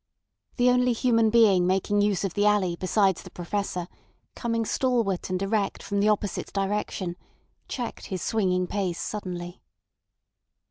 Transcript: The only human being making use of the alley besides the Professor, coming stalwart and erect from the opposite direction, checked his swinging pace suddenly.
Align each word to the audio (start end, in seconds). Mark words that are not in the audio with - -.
The 0.55 0.71
only 0.71 0.93
human 0.93 1.29
being 1.29 1.67
making 1.67 2.01
use 2.01 2.23
of 2.23 2.33
the 2.33 2.47
alley 2.47 2.75
besides 2.75 3.21
the 3.21 3.29
Professor, 3.29 3.87
coming 4.35 4.65
stalwart 4.65 5.29
and 5.29 5.39
erect 5.39 5.83
from 5.83 5.99
the 5.99 6.09
opposite 6.09 6.51
direction, 6.53 7.15
checked 7.67 8.07
his 8.07 8.23
swinging 8.23 8.65
pace 8.65 8.99
suddenly. 8.99 9.61